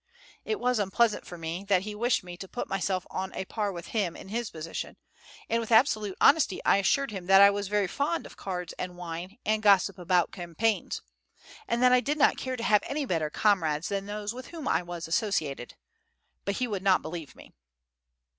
[0.45, 3.71] It was unpleasant for me, that he wished me to put myself on a par
[3.71, 4.97] with him in his position;
[5.47, 8.97] and, with absolute honesty, I assured him that I was very fond of cards and
[8.97, 11.03] wine, and gossip about campaigns,
[11.67, 14.67] and that I did not care to have any better comrades than those with whom
[14.67, 15.75] I was associated.
[16.45, 17.53] But he would not believe me.